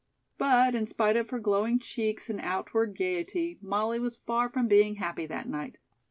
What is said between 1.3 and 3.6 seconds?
glowing cheeks and outward gaiety,